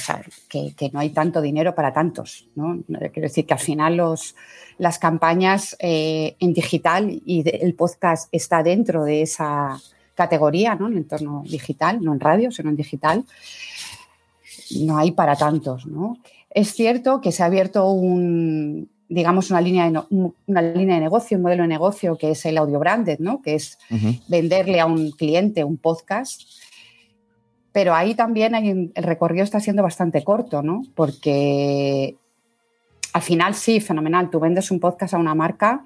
que, 0.50 0.90
no 0.92 1.00
hay 1.00 1.12
tanto 1.12 1.42
dinero 1.42 1.76
para 1.76 1.94
tantos. 1.94 2.48
¿no? 2.56 2.80
Quiero 2.88 3.28
decir 3.28 3.46
que 3.46 3.54
al 3.54 3.60
final 3.60 3.98
los, 3.98 4.36
las 4.80 4.98
campañas 4.98 5.78
eh, 5.80 6.36
en 6.40 6.54
digital 6.54 7.22
y 7.24 7.44
el 7.48 7.76
podcast 7.76 8.30
está 8.32 8.64
dentro 8.64 9.04
de 9.04 9.22
esa 9.22 9.80
categoría, 10.16 10.74
¿no? 10.74 10.88
en 10.88 10.94
el 10.94 10.98
entorno 11.00 11.44
digital, 11.46 12.02
no 12.02 12.14
en 12.14 12.20
radio, 12.20 12.52
sino 12.52 12.72
en 12.72 12.76
digital, 12.76 13.24
no 14.80 14.98
hay 14.98 15.12
para 15.12 15.36
tantos. 15.36 15.86
¿no? 15.86 16.18
Es 16.50 16.74
cierto 16.74 17.22
que 17.22 17.32
se 17.32 17.44
ha 17.44 17.46
abierto 17.46 17.92
un, 17.92 18.90
digamos, 19.08 19.52
una 19.52 19.62
línea, 19.62 19.88
de 19.88 20.02
una 20.48 20.62
línea 20.64 20.96
de 20.96 21.02
negocio, 21.02 21.38
un 21.38 21.44
modelo 21.44 21.62
de 21.62 21.70
negocio 21.70 22.18
que 22.18 22.32
es 22.32 22.44
el 22.48 22.58
audio 22.58 22.80
branded, 22.80 23.20
¿no? 23.20 23.40
que 23.44 23.54
es 23.54 23.78
venderle 24.28 24.80
a 24.80 24.88
un 24.88 25.12
cliente 25.12 25.64
un 25.64 25.78
podcast 25.78 26.42
pero 27.74 27.96
ahí 27.96 28.14
también 28.14 28.56
hay, 28.56 28.92
el 28.94 29.04
recorrido 29.04 29.44
está 29.44 29.60
siendo 29.60 29.84
bastante 29.84 30.24
corto, 30.24 30.62
¿no? 30.62 30.84
Porque 30.96 32.16
al 33.14 33.22
final 33.22 33.56
sí, 33.56 33.82
fenomenal, 33.82 34.30
tú 34.30 34.40
vendes 34.40 34.72
un 34.72 34.80
podcast 34.80 35.16
a 35.16 35.18
una 35.18 35.34
marca, 35.34 35.84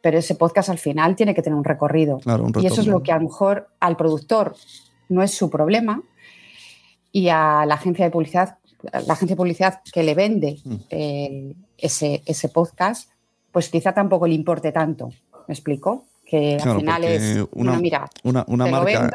pero 0.00 0.18
ese 0.18 0.34
podcast 0.34 0.70
al 0.70 0.78
final 0.78 1.14
tiene 1.14 1.34
que 1.34 1.42
tener 1.42 1.56
un 1.56 1.64
recorrido. 1.64 2.18
y 2.60 2.66
eso 2.66 2.80
es 2.80 2.86
lo 2.86 3.02
que 3.02 3.12
a 3.12 3.16
lo 3.16 3.24
mejor 3.24 3.68
al 3.78 3.96
productor 3.96 4.56
no 5.10 5.22
es 5.22 5.32
su 5.32 5.50
problema 5.50 6.02
y 7.12 7.28
a 7.28 7.66
la 7.66 7.74
agencia 7.74 8.06
de 8.06 8.10
publicidad, 8.10 8.56
la 8.82 9.12
agencia 9.12 9.34
de 9.34 9.36
publicidad 9.36 9.80
que 9.92 10.02
le 10.02 10.14
vende 10.14 10.60
mm. 10.64 10.74
eh, 10.88 11.54
ese, 11.76 12.22
ese 12.24 12.48
podcast, 12.48 13.10
pues 13.52 13.68
quizá 13.68 13.92
tampoco 13.92 14.26
le 14.26 14.34
importe 14.34 14.72
tanto. 14.72 15.10
¿Me 15.46 15.52
explico? 15.52 16.06
Que 16.24 16.56
al 16.56 16.78
final 16.78 17.04
es 17.04 17.44
una, 17.52 17.78
mira, 17.78 18.08
una, 18.24 18.44
marca, 18.66 19.10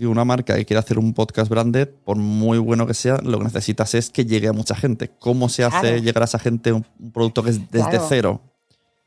una 0.00 0.24
marca 0.24 0.56
que 0.56 0.64
quiere 0.64 0.78
hacer 0.78 0.98
un 0.98 1.14
podcast 1.14 1.50
branded, 1.50 1.88
por 2.04 2.16
muy 2.16 2.58
bueno 2.58 2.86
que 2.86 2.94
sea, 2.94 3.18
lo 3.22 3.38
que 3.38 3.44
necesitas 3.44 3.94
es 3.94 4.10
que 4.10 4.24
llegue 4.24 4.48
a 4.48 4.52
mucha 4.52 4.74
gente. 4.74 5.10
¿Cómo 5.18 5.48
se 5.48 5.64
hace 5.64 6.00
llegar 6.00 6.22
a 6.22 6.26
esa 6.26 6.38
gente 6.38 6.72
un, 6.72 6.84
producto 7.12 7.42
que 7.42 7.50
es 7.50 7.70
desde 7.70 8.00
cero? 8.08 8.40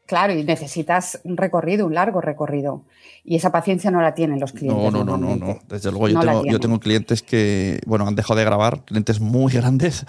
Claro, 0.06 0.34
y 0.34 0.44
necesitas 0.44 1.20
un 1.24 1.36
recorrido, 1.36 1.88
un 1.88 1.96
largo 1.96 2.22
recorrido. 2.22 2.84
Y 3.24 3.36
esa 3.36 3.51
paciencia 3.51 3.89
no 3.89 4.01
la 4.01 4.13
tienen 4.13 4.39
los 4.39 4.51
clientes. 4.51 4.80
No, 4.80 5.04
no, 5.04 5.18
no, 5.18 5.36
no, 5.36 5.60
Desde 5.68 5.89
luego, 5.89 6.08
yo, 6.08 6.20
tengo, 6.20 6.46
yo, 6.46 6.60
tengo, 6.60 6.80
clientes 6.80 7.24
que, 7.24 7.82
bueno, 7.88 8.08
han 8.08 8.13
dejado 8.13 8.38
de 8.38 8.46
grabar, 8.46 8.86
clientes 8.86 9.20
muy 9.20 9.51
grandes, 9.54 10.06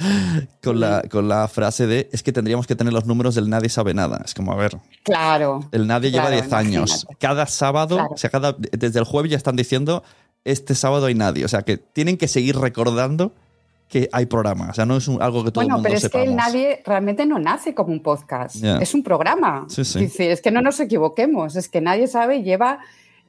con, 0.62 0.80
la, 0.80 1.02
con 1.10 1.28
la 1.28 1.48
frase 1.48 1.86
de 1.86 2.10
es 2.12 2.22
que 2.22 2.30
tendríamos 2.30 2.66
que 2.66 2.76
tener 2.76 2.92
los 2.92 3.06
números 3.06 3.34
del 3.34 3.48
nadie 3.48 3.70
sabe 3.70 3.94
nada. 3.94 4.20
Es 4.22 4.34
como, 4.34 4.52
a 4.52 4.56
ver. 4.56 4.76
Claro. 5.02 5.60
El 5.72 5.86
nadie 5.86 6.10
lleva 6.10 6.30
10 6.30 6.52
años. 6.52 7.06
Cada 7.18 7.46
sábado, 7.46 8.08
o 8.10 8.18
sea, 8.18 8.28
cada, 8.28 8.54
desde 8.72 8.98
el 8.98 9.06
jueves 9.06 9.30
ya 9.30 9.38
están 9.38 9.56
diciendo 9.56 10.02
este 10.46 10.74
sábado 10.74 11.06
hay 11.06 11.14
nadie. 11.14 11.44
O 11.44 11.48
sea, 11.48 11.62
que 11.62 11.76
tienen 11.76 12.16
que 12.16 12.28
seguir 12.28 12.56
recordando 12.56 13.32
que 13.88 14.08
hay 14.12 14.26
programa. 14.26 14.70
O 14.70 14.74
sea, 14.74 14.86
no 14.86 14.96
es 14.96 15.08
algo 15.08 15.44
que 15.44 15.50
todo 15.50 15.62
el 15.62 15.68
mundo 15.70 15.82
Bueno, 15.82 15.82
pero 15.82 15.94
es 15.94 16.08
que 16.08 16.22
el 16.22 16.36
nadie 16.36 16.82
realmente 16.84 17.26
no 17.26 17.38
nace 17.38 17.74
como 17.74 17.92
un 17.92 18.02
podcast. 18.02 18.56
Es 18.62 18.94
un 18.94 19.02
programa. 19.02 19.66
Sí, 19.68 19.84
sí. 19.84 20.08
es 20.18 20.40
que 20.40 20.50
no 20.50 20.62
nos 20.62 20.80
equivoquemos. 20.80 21.56
Es 21.56 21.68
que 21.68 21.80
nadie 21.80 22.06
sabe, 22.06 22.42
lleva 22.42 22.80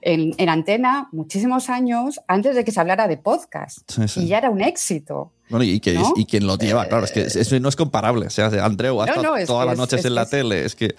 en, 0.02 0.50
antena 0.50 1.10
muchísimos 1.12 1.70
años 1.70 2.20
antes 2.28 2.56
de 2.56 2.64
que 2.64 2.72
se 2.72 2.80
hablara 2.80 3.08
de 3.08 3.18
podcast. 3.18 3.80
Y 4.16 4.28
ya 4.28 4.38
era 4.38 4.50
un 4.50 4.62
éxito. 4.62 5.32
Bueno, 5.50 5.64
y, 5.64 5.80
que, 5.80 5.98
y 6.16 6.26
quien 6.26 6.46
lo 6.46 6.58
lleva, 6.58 6.86
claro, 6.88 7.06
es 7.06 7.12
que 7.12 7.22
eso 7.22 7.60
no 7.60 7.70
es 7.70 7.76
comparable. 7.76 8.28
O 8.28 8.30
sea, 8.30 8.48
Andreu 8.64 9.02
hasta 9.02 9.46
todas 9.46 9.66
las 9.66 9.78
noches 9.78 10.04
en 10.06 10.16
la 10.16 10.26
tele. 10.26 10.66
Es 10.66 10.76
que 10.76 10.96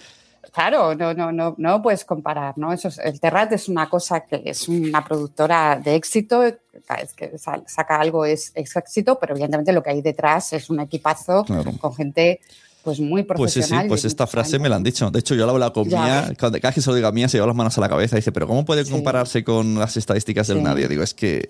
Claro, 0.51 0.95
no, 0.95 1.13
no, 1.13 1.31
no, 1.31 1.55
no 1.57 1.81
puedes 1.81 2.05
comparar, 2.05 2.57
¿no? 2.57 2.73
Eso 2.73 2.89
el 3.03 3.19
Terrat 3.19 3.51
es 3.53 3.69
una 3.69 3.89
cosa 3.89 4.21
que 4.21 4.41
es 4.45 4.67
una 4.67 5.03
productora 5.03 5.79
de 5.83 5.95
éxito, 5.95 6.41
cada 6.85 7.01
vez 7.01 7.13
que 7.13 7.37
saca 7.37 7.99
algo 7.99 8.25
es, 8.25 8.51
éxito, 8.55 9.17
pero 9.19 9.33
evidentemente 9.33 9.71
lo 9.73 9.83
que 9.83 9.91
hay 9.91 10.01
detrás 10.01 10.53
es 10.53 10.69
un 10.69 10.79
equipazo 10.79 11.45
con 11.79 11.93
gente 11.93 12.39
pues 12.83 12.99
muy 12.99 13.23
profesional. 13.23 13.87
Pues 13.87 14.01
sí, 14.01 14.03
pues 14.03 14.05
esta 14.05 14.25
frase 14.25 14.57
me 14.57 14.69
la 14.69 14.77
han 14.77 14.83
dicho. 14.83 15.11
De 15.11 15.19
hecho, 15.19 15.35
yo 15.35 15.45
la 15.45 15.51
he 15.51 15.53
hablado 15.53 15.73
con 15.73 15.87
Mía, 15.87 16.31
cada 16.37 16.57
vez 16.57 16.73
que 16.73 16.81
se 16.81 16.89
lo 16.89 16.95
diga 16.95 17.09
a 17.09 17.11
Mía 17.11 17.27
se 17.27 17.37
lleva 17.37 17.47
las 17.47 17.55
manos 17.55 17.77
a 17.77 17.81
la 17.81 17.89
cabeza 17.89 18.15
y 18.15 18.19
dice, 18.19 18.31
pero 18.31 18.47
¿cómo 18.47 18.65
puede 18.65 18.89
compararse 18.89 19.43
con 19.43 19.75
las 19.75 19.97
estadísticas 19.97 20.47
del 20.47 20.63
nadie? 20.63 20.87
Digo, 20.87 21.03
es 21.03 21.13
que 21.13 21.47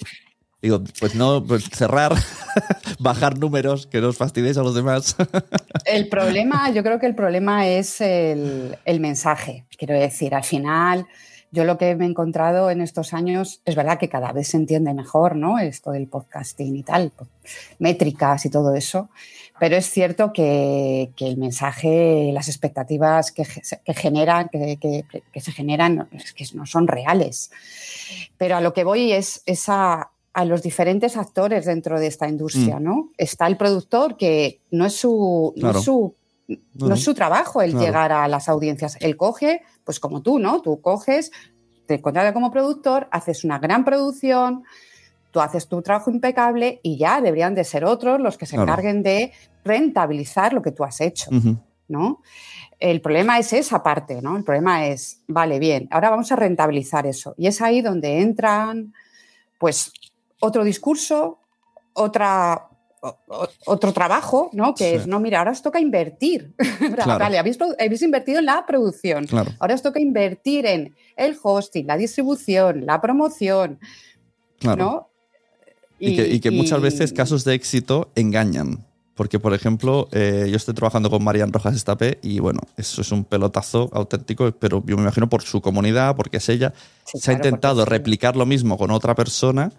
Digo, 0.61 0.83
pues 0.99 1.15
no, 1.15 1.43
pues 1.45 1.69
cerrar, 1.69 2.13
bajar 2.99 3.37
números, 3.37 3.87
que 3.87 4.01
nos 4.01 4.17
fastidies 4.17 4.57
a 4.57 4.63
los 4.63 4.75
demás. 4.75 5.15
El 5.85 6.09
problema, 6.09 6.69
yo 6.71 6.83
creo 6.83 6.99
que 6.99 7.05
el 7.05 7.15
problema 7.15 7.67
es 7.67 8.01
el, 8.01 8.77
mensaje. 8.99 9.65
Quiero 9.77 9.93
decir, 9.93 10.35
al 10.35 10.43
final 10.43 11.07
yo 11.51 11.63
lo 11.63 11.77
que 11.77 11.95
me 11.95 12.05
he 12.05 12.09
encontrado 12.09 12.69
en 12.69 12.81
estos 12.81 13.13
años 13.13 13.61
es 13.65 13.75
verdad 13.75 13.97
que 13.97 14.09
cada 14.09 14.31
vez 14.33 14.49
se 14.49 14.57
entiende 14.57 14.93
mejor, 14.93 15.35
¿no? 15.35 15.57
Esto 15.57 15.91
del 15.91 16.07
podcasting 16.07 16.75
y 16.75 16.83
tal, 16.83 17.11
pues, 17.15 17.29
métricas 17.79 18.45
y 18.45 18.49
todo 18.49 18.75
eso, 18.75 19.09
pero 19.59 19.75
es 19.75 19.89
cierto 19.89 20.31
que, 20.31 21.11
el 21.19 21.37
mensaje, 21.37 22.31
las 22.33 22.49
expectativas 22.49 23.31
que, 23.31 23.45
generan, 23.95 24.49
que, 24.49 25.41
se 25.41 25.51
generan, 25.51 26.07
es 26.11 26.33
que 26.33 26.45
no 26.53 26.65
son 26.65 26.87
reales. 26.87 27.51
Pero 28.37 28.57
a 28.57 28.61
lo 28.61 28.73
que 28.73 28.83
voy 28.83 29.11
es, 29.11 29.41
a, 30.33 30.45
los 30.45 30.61
diferentes 30.61 31.17
actores 31.17 31.65
dentro 31.65 31.99
de 31.99 32.07
esta 32.07 32.27
industria, 32.27 32.79
mm. 32.79 32.83
¿no? 32.83 33.09
Está 33.17 33.47
el 33.47 33.57
productor 33.57 34.17
que 34.17 34.61
no 34.71 34.85
es 34.85 34.95
su, 34.95 35.53
no 35.57 35.71
es 35.71 35.83
su 35.83 36.15
no, 36.73 36.95
es 36.95 37.03
su 37.03 37.13
trabajo 37.13 37.61
el 37.61 37.77
llegar 37.77 38.11
a 38.11 38.27
las 38.27 38.49
audiencias. 38.49 38.97
Él 39.01 39.15
coge, 39.17 39.61
pues 39.83 39.99
como 39.99 40.21
tú, 40.21 40.39
¿no? 40.39 40.61
Tú 40.61 40.81
coges, 40.81 41.31
te 41.85 42.01
contratas 42.01 42.33
como 42.33 42.51
productor, 42.51 43.07
haces 43.11 43.43
una 43.43 43.59
gran 43.59 43.85
producción, 43.85 44.63
tú 45.31 45.41
haces 45.41 45.67
tu 45.67 45.81
trabajo 45.81 46.09
impecable 46.09 46.79
y 46.81 46.97
ya 46.97 47.21
deberían 47.21 47.55
de 47.55 47.63
ser 47.63 47.85
otros 47.85 48.19
los 48.19 48.37
que 48.37 48.45
se 48.45 48.55
encarguen 48.55 49.03
de 49.03 49.31
rentabilizar 49.63 50.53
lo 50.53 50.61
que 50.61 50.71
tú 50.71 50.83
has 50.83 51.01
hecho, 51.01 51.29
¿no? 51.87 52.21
El 52.79 53.01
problema 53.01 53.37
es 53.37 53.51
esa 53.53 53.83
parte, 53.83 54.21
¿no? 54.21 54.37
El 54.37 54.43
problema 54.43 54.87
es, 54.87 55.21
vale, 55.27 55.59
bien, 55.59 55.87
ahora 55.91 56.09
vamos 56.09 56.31
a 56.31 56.35
rentabilizar 56.35 57.05
eso. 57.05 57.35
Y 57.37 57.47
es 57.47 57.61
ahí 57.61 57.81
donde 57.81 58.21
entran, 58.21 58.93
pues, 59.57 59.91
otro 60.39 60.63
discurso, 60.63 61.39
otra 61.93 62.69
otro 63.65 63.93
trabajo, 63.93 64.49
¿no? 64.53 64.75
Que 64.75 64.95
es, 64.95 65.07
no, 65.07 65.19
mira, 65.19 65.39
ahora 65.39 65.51
os 65.51 65.61
toca 65.61 65.79
invertir. 65.79 66.53
Vale, 67.05 67.39
habéis, 67.39 68.01
invertido 68.01 68.39
en 68.39 68.45
la 68.45 68.65
producción. 68.65 69.25
Ahora 69.59 69.75
os 69.75 69.81
toca 69.81 69.99
invertir 69.99 70.65
en 70.65 70.95
el 71.15 71.37
hosting, 71.41 71.87
la 71.87 71.97
distribución, 71.97 72.85
la 72.85 72.99
promoción. 72.99 73.79
¿no? 74.63 75.09
Y, 75.99 76.39
que, 76.39 76.51
muchas 76.51 76.81
veces 76.81 77.13
casos 77.13 77.43
de 77.43 77.53
éxito 77.53 78.11
engañan. 78.15 78.85
Porque, 79.15 79.37
por 79.37 79.53
ejemplo, 79.53 80.07
eh, 80.13 80.47
yo 80.49 80.55
estoy 80.55 80.73
trabajando 80.73 81.09
con 81.09 81.21
Marian 81.21 81.51
Rojas 81.51 81.75
Estape 81.75 82.19
y 82.21 82.39
bueno, 82.39 82.61
eso 82.77 83.01
es 83.01 83.11
un 83.11 83.25
pelotazo 83.25 83.89
auténtico, 83.91 84.49
pero 84.53 84.81
yo 84.85 84.95
me 84.95 85.01
imagino 85.01 85.27
por 85.27 85.41
su 85.41 85.59
comunidad, 85.59 86.15
porque 86.15 86.37
es 86.37 86.47
ella. 86.47 86.73
se 87.03 87.31
ha 87.31 87.33
intentado 87.33 87.83
replicar 87.83 88.37
lo 88.37 88.45
mismo 88.45 88.77
con 88.77 88.91
otra 88.91 89.15
persona 89.15 89.73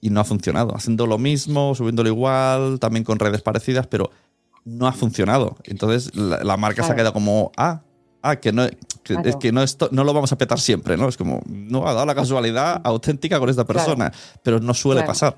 y 0.00 0.10
no 0.10 0.20
ha 0.20 0.24
funcionado. 0.24 0.74
Haciendo 0.74 1.06
lo 1.06 1.18
mismo, 1.18 1.74
subiéndolo 1.74 2.08
igual, 2.08 2.78
también 2.80 3.04
con 3.04 3.18
redes 3.18 3.42
parecidas, 3.42 3.86
pero 3.86 4.10
no 4.64 4.86
ha 4.86 4.92
funcionado. 4.92 5.56
Entonces 5.64 6.14
la, 6.14 6.56
marca 6.56 6.82
se 6.82 6.92
ha 6.92 6.94
quedado 6.94 7.12
como, 7.12 7.52
ah, 7.56 7.82
ah, 8.22 8.36
que 8.36 8.52
no, 8.52 8.64
es 8.64 9.36
que 9.36 9.52
no, 9.52 9.62
esto, 9.62 9.88
no 9.92 10.04
lo 10.04 10.12
vamos 10.12 10.32
a 10.32 10.38
petar 10.38 10.60
siempre, 10.60 10.96
¿no? 10.96 11.08
Es 11.08 11.16
como, 11.16 11.40
no 11.46 11.86
ha 11.88 11.94
dado 11.94 12.06
la 12.06 12.14
casualidad 12.14 12.80
auténtica 12.84 13.38
con 13.38 13.48
esta 13.48 13.64
persona, 13.64 14.12
pero 14.42 14.60
no 14.60 14.74
suele 14.74 15.02
pasar. 15.02 15.36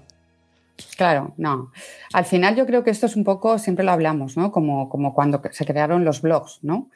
Claro, 0.96 1.34
no. 1.36 1.72
Al 2.12 2.24
final 2.24 2.56
yo 2.56 2.66
creo 2.66 2.82
que 2.82 2.90
esto 2.90 3.06
es 3.06 3.14
un 3.14 3.24
poco, 3.24 3.58
siempre 3.58 3.84
lo 3.84 3.92
hablamos, 3.92 4.36
¿no? 4.36 4.50
Como, 4.50 4.88
como 4.88 5.14
cuando 5.14 5.42
se 5.52 5.66
crearon 5.66 6.04
los 6.04 6.22
blogs, 6.22 6.60
¿no? 6.62 6.88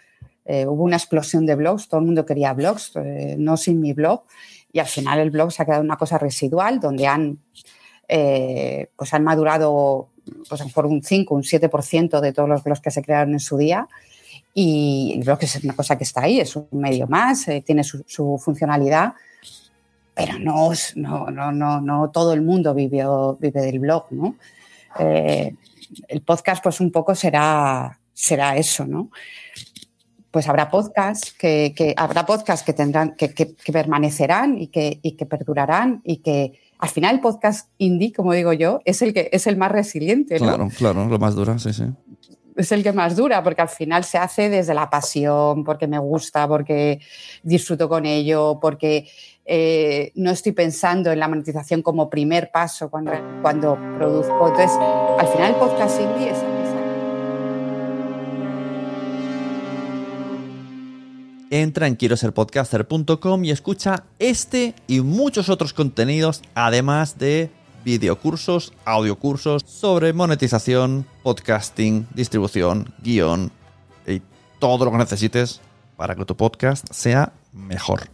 Eh, 0.47 0.67
hubo 0.67 0.85
una 0.85 0.97
explosión 0.97 1.47
de 1.47 1.55
blogs, 1.55 1.89
todo 1.89 2.01
el 2.01 2.07
mundo 2.07 2.27
quería 2.27 2.53
blogs, 2.53 2.93
eh, 2.97 3.37
no 3.39 3.57
sin 3.57 3.81
mi 3.81 3.93
blog 3.93 4.25
y 4.75 4.81
al 4.81 4.87
final 4.87 5.21
el 5.21 5.31
blog 5.31 5.53
se 5.53 5.63
ha 5.63 5.67
quedado 5.67 5.85
una 5.85 5.97
cosa 5.97 6.19
residual 6.19 6.81
donde 6.81 7.07
han, 7.07 7.39
eh, 8.09 8.89
pues 8.97 9.15
han 9.15 9.23
madurado 9.23 10.09
pues 10.49 10.63
por 10.73 10.87
un 10.87 11.01
5, 11.01 11.33
un 11.33 11.45
7% 11.45 12.21
de 12.21 12.33
todos 12.33 12.49
los 12.49 12.65
blogs 12.65 12.81
que 12.81 12.91
se 12.91 13.01
crearon 13.01 13.35
en 13.35 13.41
su 13.41 13.57
día. 13.57 13.87
Y 14.53 15.13
el 15.17 15.23
blog 15.23 15.39
es 15.43 15.63
una 15.63 15.77
cosa 15.77 15.97
que 15.97 16.03
está 16.03 16.23
ahí, 16.23 16.41
es 16.41 16.57
un 16.57 16.67
medio 16.73 17.07
más, 17.07 17.47
eh, 17.47 17.63
tiene 17.65 17.85
su, 17.85 18.03
funcionalidad, 18.45 19.15
pero 20.13 20.41
no, 20.41 20.73
no, 20.97 21.31
no, 21.31 21.53
no, 21.53 21.81
no 21.81 22.11
todo 22.11 22.33
el 22.33 22.43
mundo 22.43 22.75
vive, 22.75 23.05
vive 23.39 23.61
del 23.61 23.79
blog, 23.79 24.07
¿no? 24.11 24.35
Eh, 24.99 25.55
el 26.09 26.23
podcast, 26.23 26.65
pues 26.65 26.81
un 26.81 26.91
poco 26.91 27.15
será, 27.15 27.97
será 28.13 28.57
eso, 28.57 28.85
¿no? 28.87 29.11
Pues 30.35 30.49
habrá 30.49 30.69
podcasts 30.69 31.33
que, 31.33 31.95
habrá 31.97 32.27
podcasts 32.27 32.67
que 32.67 32.73
tendrán, 32.73 33.15
que, 33.15 33.55
permanecerán 33.73 34.59
y 34.59 34.67
que, 34.67 35.01
que 35.01 35.27
perdurarán 35.27 36.01
y 36.03 36.17
que 36.17 36.59
al 36.81 36.89
final 36.89 37.15
el 37.15 37.21
podcast 37.21 37.71
indie, 37.79 38.13
como 38.13 38.33
digo 38.33 38.53
yo, 38.53 38.81
es 38.85 39.01
el 39.03 39.15
que 39.15 39.29
es 39.31 39.47
el 39.47 39.57
más 39.57 39.71
resiliente. 39.71 40.39
Claro, 40.39 40.69
claro, 40.77 41.07
lo 41.07 41.21
más 41.21 41.37
dura, 41.37 41.57
sí, 41.61 41.73
sí. 41.73 41.85
Es 42.57 42.73
el 42.73 42.83
que 42.83 42.93
más 42.93 43.15
dura, 43.15 43.45
porque 43.45 43.63
al 43.63 43.69
final 43.69 44.03
se 44.03 44.19
hace 44.19 44.51
desde 44.51 44.75
la 44.75 44.91
pasión, 44.91 45.63
porque 45.63 45.87
me 45.87 46.01
gusta, 46.01 46.49
porque 46.49 46.99
disfruto 47.45 47.89
con 47.89 48.05
ello, 48.05 48.59
porque 48.61 49.09
eh, 49.45 50.11
no 50.17 50.33
estoy 50.33 50.51
pensando 50.51 51.13
en 51.13 51.21
la 51.21 51.29
monetización 51.29 51.81
como 51.81 52.11
primer 52.11 52.51
paso 52.51 52.91
cuando, 52.91 53.13
cuando 53.41 53.79
produzco. 53.97 54.49
Entonces, 54.49 54.77
al 55.17 55.29
final 55.29 55.53
el 55.53 55.59
podcast 55.61 56.01
indie 56.01 56.31
es 56.31 56.54
entra 61.63 61.87
en 61.87 61.95
quiero 61.95 62.17
ser 62.17 62.35
podcaster.com 62.35 63.45
y 63.45 63.51
escucha 63.53 64.03
este 64.19 64.75
y 64.89 65.01
muchos 65.01 65.49
otros 65.49 65.73
contenidos, 65.73 66.43
además 66.55 67.17
de 67.19 67.51
videocursos, 67.85 68.73
audiocursos 68.85 69.63
sobre 69.65 70.13
monetización, 70.13 71.07
podcasting, 71.23 72.09
distribución, 72.13 72.93
guion 73.03 73.53
y 74.07 74.21
todo 74.59 74.85
lo 74.85 74.91
que 74.91 74.99
necesites 74.99 75.61
para 75.97 76.17
que 76.17 76.25
tu 76.25 76.37
podcast 76.37 76.91
sea 76.91 77.33
mejor. 77.53 78.14